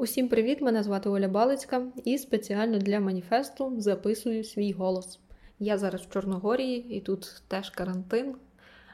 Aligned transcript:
Усім 0.00 0.28
привіт! 0.28 0.60
Мене 0.60 0.82
звати 0.82 1.08
Оля 1.08 1.28
Балицька 1.28 1.82
і 2.04 2.18
спеціально 2.18 2.78
для 2.78 3.00
маніфесту 3.00 3.74
записую 3.78 4.44
свій 4.44 4.72
голос. 4.72 5.20
Я 5.58 5.78
зараз 5.78 6.02
в 6.02 6.10
Чорногорії 6.10 6.96
і 6.96 7.00
тут 7.00 7.42
теж 7.48 7.70
карантин, 7.70 8.34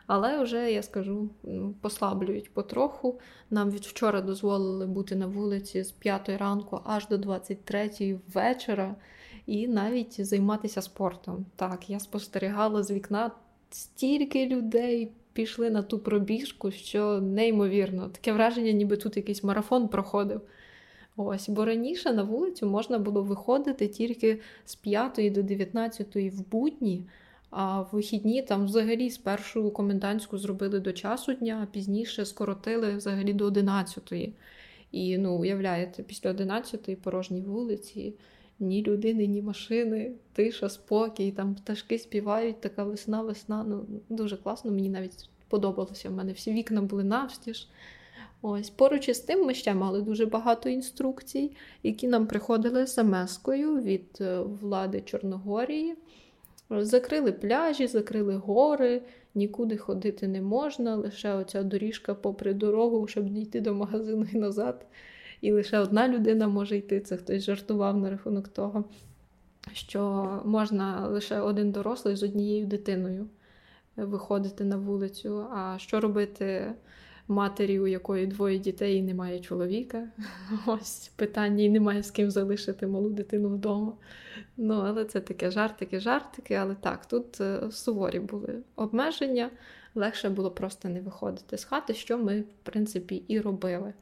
але 0.06 0.43
вже 0.43 0.72
я 0.72 0.82
скажу 0.82 1.29
послаблюють 1.80 2.54
потроху. 2.54 3.21
Нам 3.51 3.71
від 3.71 3.80
вчора 3.80 4.21
дозволили 4.21 4.87
бути 4.87 5.17
на 5.17 5.27
вулиці 5.27 5.82
з 5.82 5.93
5 5.93 6.29
ранку 6.29 6.80
аж 6.84 7.09
до 7.09 7.18
23 7.18 8.21
вечора, 8.34 8.95
і 9.46 9.68
навіть 9.68 10.27
займатися 10.27 10.82
спортом. 10.82 11.46
Так, 11.57 11.91
я 11.91 12.00
спостерігала 12.00 12.82
з 12.82 12.91
вікна 12.91 13.30
стільки 13.71 14.46
людей. 14.46 15.12
Пішли 15.32 15.71
на 15.71 15.82
ту 15.82 15.98
пробіжку, 15.98 16.71
що 16.71 17.21
неймовірно. 17.21 18.09
Таке 18.09 18.32
враження, 18.32 18.73
ніби 18.73 18.96
тут 18.96 19.16
якийсь 19.16 19.45
марафон 19.45 19.89
проходив. 19.89 20.41
Ось, 21.16 21.48
бо 21.48 21.64
раніше 21.64 22.12
на 22.12 22.22
вулицю 22.22 22.66
можна 22.66 22.98
було 22.98 23.22
виходити 23.22 23.88
тільки 23.88 24.41
з 24.64 24.74
5 24.74 25.32
до 25.32 25.42
19 25.42 26.16
в 26.16 26.48
будні, 26.50 27.06
а 27.50 27.80
в 27.80 27.88
вихідні 27.92 28.42
там 28.42 28.64
взагалі 28.64 29.10
спершу 29.10 29.70
комендантську 29.70 30.38
зробили 30.38 30.80
до 30.80 30.92
часу 30.92 31.32
дня, 31.32 31.60
а 31.62 31.72
пізніше 31.72 32.24
скоротили 32.24 32.96
взагалі 32.96 33.32
до 33.32 33.45
11. 33.45 34.12
І 34.92 35.19
ну, 35.19 35.34
уявляєте, 35.34 36.02
після 36.02 36.30
11 36.30 37.02
порожній 37.02 37.42
вулиці. 37.42 38.14
Ні 38.58 38.83
людини, 38.83 39.27
ні 39.27 39.42
машини, 39.42 40.12
тиша, 40.33 40.69
спокій, 40.69 41.33
там 41.33 41.55
пташки 41.55 41.98
співають, 41.98 42.60
така 42.60 42.84
весна, 42.84 43.22
весна. 43.22 43.64
Ну, 43.69 43.86
Дуже 44.08 44.36
класно, 44.36 44.70
мені 44.70 44.88
навіть 44.88 45.28
подобалося. 45.48 46.08
У 46.08 46.12
мене 46.12 46.33
всі 46.33 46.52
вікна 46.52 46.83
були 46.83 47.05
навстіж. 47.05 47.69
Ось 48.47 48.71
поруч 48.71 49.09
із 49.09 49.21
тим 49.21 49.47
ми 49.47 49.55
ще 49.55 49.75
мали 49.75 50.03
дуже 50.03 50.27
багато 50.27 50.69
інструкцій, 50.69 51.57
які 51.83 52.09
нам 52.09 52.27
приходили 52.27 52.87
смс-кою 52.87 53.83
від 53.83 54.19
е, 54.20 54.41
влади 54.41 55.01
Чорногорії. 55.01 55.95
Закрили 56.70 57.33
пляжі, 57.33 57.86
закрили 57.86 58.36
гори, 58.36 59.03
нікуди 59.34 59.77
ходити 59.77 60.28
не 60.28 60.42
можна, 60.42 60.97
лише 60.97 61.34
оця 61.34 61.62
доріжка 61.62 62.14
попри 62.14 62.55
дорогу, 62.55 63.06
щоб 63.06 63.28
дійти 63.28 63.61
до 63.61 63.75
магазину 63.75 64.27
і 64.33 64.36
назад. 64.36 64.86
І 65.41 65.53
лише 65.53 65.79
одна 65.79 66.08
людина 66.08 66.48
може 66.48 66.77
йти. 66.77 67.01
Це 67.01 67.17
хтось 67.17 67.45
жартував 67.45 67.97
на 67.97 68.11
рахунок 68.11 68.48
того, 68.48 68.84
що 69.73 70.29
можна 70.45 71.08
лише 71.08 71.41
один 71.41 71.73
дорослий 71.73 72.17
з 72.17 72.23
однією 72.23 72.67
дитиною 72.67 73.27
виходити 73.97 74.64
на 74.64 74.77
вулицю. 74.77 75.47
А 75.55 75.79
що 75.79 76.01
робити? 76.01 76.75
Матері, 77.28 77.80
у 77.80 77.86
якої 77.86 78.27
двоє 78.27 78.58
дітей 78.58 78.97
і 78.97 79.03
немає 79.03 79.41
чоловіка. 79.41 80.08
Ось 80.67 81.12
питання 81.17 81.64
і 81.64 81.69
немає 81.69 82.03
з 82.03 82.11
ким 82.11 82.30
залишити 82.30 82.86
малу 82.86 83.11
дитину 83.11 83.48
вдома. 83.48 83.92
Ну, 84.56 84.75
але 84.75 85.05
це 85.05 85.20
таке 85.20 85.50
жартики, 85.50 86.00
жартики. 86.00 86.55
Але 86.55 86.75
так, 86.75 87.06
тут 87.06 87.41
е, 87.41 87.70
суворі 87.70 88.20
були 88.20 88.58
обмеження, 88.77 89.50
легше 89.95 90.28
було 90.28 90.50
просто 90.50 90.89
не 90.89 91.00
виходити 91.00 91.58
з 91.58 91.64
хати, 91.64 91.95
що 91.95 92.19
ми, 92.19 92.41
в 92.41 92.47
принципі, 92.62 93.22
і 93.28 93.41
робили. 93.41 93.92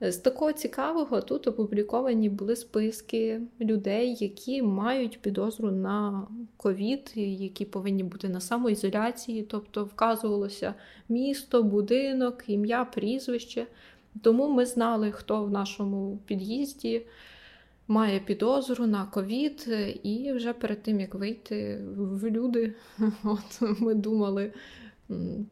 З 0.00 0.16
такого 0.16 0.52
цікавого 0.52 1.20
тут 1.20 1.46
опубліковані 1.46 2.28
були 2.28 2.56
списки 2.56 3.40
людей, 3.60 4.16
які 4.20 4.62
мають 4.62 5.20
підозру 5.20 5.70
на 5.70 6.26
ковід, 6.56 7.12
які 7.16 7.64
повинні 7.64 8.04
бути 8.04 8.28
на 8.28 8.40
самоізоляції, 8.40 9.42
тобто 9.42 9.84
вказувалося 9.84 10.74
місто, 11.08 11.62
будинок, 11.62 12.44
ім'я, 12.46 12.84
прізвище. 12.84 13.66
Тому 14.22 14.48
ми 14.48 14.66
знали, 14.66 15.12
хто 15.12 15.44
в 15.44 15.50
нашому 15.50 16.18
під'їзді 16.26 17.02
має 17.88 18.20
підозру 18.20 18.86
на 18.86 19.04
ковід, 19.04 19.68
і 20.02 20.32
вже 20.32 20.52
перед 20.52 20.82
тим 20.82 21.00
як 21.00 21.14
вийти 21.14 21.80
в 21.96 22.30
люди, 22.30 22.74
от 23.24 23.80
ми 23.80 23.94
думали 23.94 24.52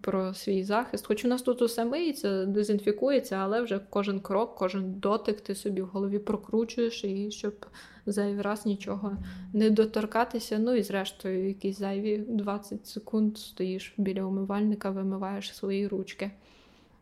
про 0.00 0.34
свій 0.34 0.64
захист. 0.64 1.06
Хоч 1.06 1.24
у 1.24 1.28
нас 1.28 1.42
тут 1.42 1.62
усе 1.62 1.84
миється, 1.84 2.46
дезінфікується, 2.46 3.36
але 3.36 3.62
вже 3.62 3.80
кожен 3.90 4.20
крок, 4.20 4.54
кожен 4.54 4.92
дотик 4.92 5.40
ти 5.40 5.54
собі 5.54 5.82
в 5.82 5.86
голові 5.86 6.18
прокручуєш, 6.18 7.04
і 7.04 7.30
щоб 7.30 7.66
зайвий 8.06 8.42
раз 8.42 8.66
нічого 8.66 9.16
не 9.52 9.70
доторкатися. 9.70 10.58
Ну 10.58 10.74
і 10.74 10.82
зрештою, 10.82 11.48
якісь 11.48 11.78
зайві 11.78 12.24
20 12.28 12.86
секунд 12.86 13.38
стоїш 13.38 13.94
біля 13.96 14.22
умивальника, 14.22 14.90
вимиваєш 14.90 15.56
свої 15.56 15.88
ручки. 15.88 16.30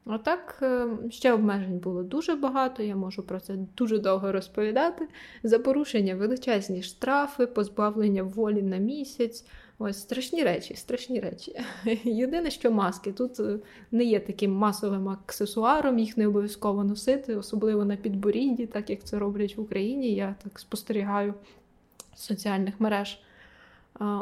А 0.06 0.18
так, 0.18 0.58
е, 0.62 0.86
ще 1.10 1.32
обмежень 1.32 1.78
було 1.78 2.02
дуже 2.02 2.34
багато, 2.34 2.82
я 2.82 2.96
можу 2.96 3.22
про 3.22 3.40
це 3.40 3.54
дуже 3.76 3.98
довго 3.98 4.32
розповідати. 4.32 5.08
За 5.42 5.58
порушення 5.58 6.14
величезні 6.14 6.82
штрафи, 6.82 7.46
позбавлення 7.46 8.22
волі 8.22 8.62
на 8.62 8.76
місяць. 8.76 9.44
Ось 9.78 10.00
страшні 10.00 10.42
речі, 10.42 10.74
страшні 10.74 11.20
речі. 11.20 11.60
Єдине, 12.04 12.50
що 12.50 12.70
маски 12.70 13.12
тут 13.12 13.40
е, 13.40 13.58
не 13.90 14.04
є 14.04 14.20
таким 14.20 14.52
масовим 14.52 15.08
аксесуаром, 15.08 15.98
їх 15.98 16.16
не 16.16 16.26
обов'язково 16.26 16.84
носити, 16.84 17.36
особливо 17.36 17.84
на 17.84 17.96
підборідді, 17.96 18.66
так 18.66 18.90
як 18.90 19.04
це 19.04 19.18
роблять 19.18 19.56
в 19.56 19.60
Україні. 19.60 20.14
Я 20.14 20.34
так 20.42 20.58
спостерігаю 20.58 21.34
соціальних 22.14 22.80
мереж. 22.80 23.20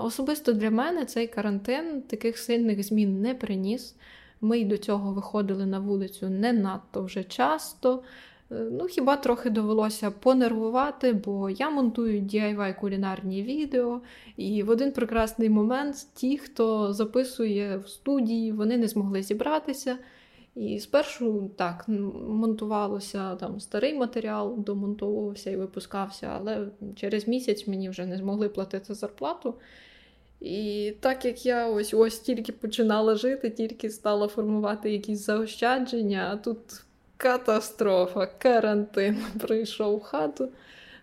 Особисто 0.03 0.53
для 0.53 0.71
мене 0.71 1.05
цей 1.05 1.27
карантин 1.27 2.03
таких 2.03 2.39
сильних 2.39 2.83
змін 2.83 3.21
не 3.21 3.35
приніс. 3.35 3.95
Ми 4.41 4.59
й 4.59 4.65
до 4.65 4.79
цього 4.79 5.13
виходили 5.13 5.67
на 5.67 5.79
вулицю 5.79 6.29
не 6.29 6.53
надто 6.53 7.03
вже 7.03 7.25
часто. 7.25 8.03
Е, 8.51 8.55
ну, 8.55 8.87
хіба 8.87 9.17
трохи 9.17 9.51
довелося 9.51 10.11
понервувати, 10.11 11.13
бо 11.13 11.51
я 11.51 11.71
монтую 11.71 12.21
DIY 12.23 12.81
кулінарні 12.81 13.43
відео, 13.43 14.01
і 14.37 14.63
в 14.63 14.71
один 14.71 14.93
прекрасний 14.93 15.51
момент 15.51 15.97
ті, 16.15 16.39
хто 16.39 16.93
записує 16.93 17.79
в 17.79 17.89
студії, 17.89 18.53
вони 18.53 18.79
не 18.79 18.89
змогли 18.89 19.23
зібратися. 19.23 19.99
І 20.55 20.81
спершу 20.81 21.51
так 21.57 21.85
монтувалося 22.29 23.37
там 23.37 23.61
старий 23.61 23.95
матеріал, 23.95 24.55
домонтовувався 24.59 25.51
і 25.51 25.57
випускався, 25.57 26.27
але 26.39 26.69
через 26.97 27.29
місяць 27.29 27.67
мені 27.67 27.91
вже 27.91 28.07
не 28.07 28.17
змогли 28.17 28.49
платити 28.49 28.95
зарплату. 28.95 29.55
І 30.41 30.93
так 31.01 31.25
як 31.25 31.47
я 31.47 31.69
ось 31.69 31.95
ось 31.95 32.19
тільки 32.19 32.53
починала 32.53 33.15
жити, 33.15 33.51
тільки 33.51 33.91
стала 33.91 34.29
формувати 34.29 34.93
якісь 34.93 35.27
заощадження, 35.27 36.29
а 36.33 36.37
тут 36.37 36.59
катастрофа, 37.17 38.27
карантин 38.27 39.19
прийшов 39.41 39.97
в 39.97 40.03
хату. 40.03 40.49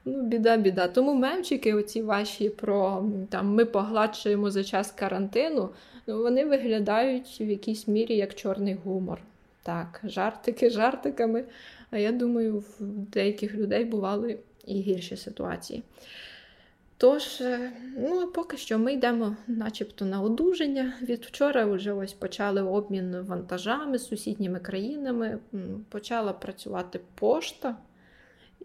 Ну, 0.06 0.22
біда, 0.22 0.58
біда. 0.58 0.88
Тому 0.88 1.14
мемчики, 1.14 1.74
оці 1.74 2.02
ваші 2.02 2.50
про 2.50 3.10
там 3.30 3.48
ми 3.48 3.66
погладшуємо 3.66 4.52
за 4.52 4.64
час 4.64 4.92
карантину, 4.92 5.70
ну, 6.08 6.24
вони 6.24 6.46
виглядають 6.46 7.38
в 7.42 7.50
якійсь 7.50 7.88
мірі 7.88 8.16
як 8.16 8.36
чорний 8.36 8.78
гумор. 8.84 9.22
Так, 9.64 10.02
жартики 10.04 10.70
жартиками. 10.70 11.44
А 11.92 11.98
я 11.98 12.12
думаю, 12.12 12.64
в 12.80 12.84
деяких 13.14 13.56
людей 13.56 13.86
бували 13.86 14.38
і 14.66 14.74
гірші 14.74 15.18
ситуації. 15.18 15.84
Тож, 16.98 17.42
е, 17.42 17.72
ну, 17.98 18.28
поки 18.28 18.58
що 18.58 18.80
ми 18.80 18.94
йдемо 18.94 19.36
начебто 19.48 20.06
на 20.06 20.22
одужання. 20.22 20.94
Від 21.02 21.26
вчора 21.26 21.66
вже 21.66 21.94
ось 21.94 22.14
почали 22.14 22.62
обмін 22.62 23.22
вантажами 23.22 23.98
з 23.98 24.08
сусідніми 24.08 24.60
країнами, 24.60 25.40
почала 25.90 26.34
працювати 26.34 27.00
пошта. 27.16 27.78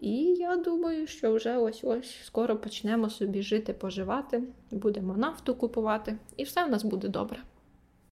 І 0.01 0.17
я 0.23 0.55
думаю, 0.55 1.07
що 1.07 1.33
вже 1.33 1.57
ось 1.57 1.83
ось 1.83 2.15
скоро 2.23 2.57
почнемо 2.57 3.09
собі 3.09 3.41
жити, 3.41 3.73
поживати, 3.73 4.43
будемо 4.71 5.17
нафту 5.17 5.55
купувати, 5.55 6.17
і 6.37 6.43
все 6.43 6.65
в 6.65 6.69
нас 6.69 6.83
буде 6.83 7.07
добре. 7.07 7.39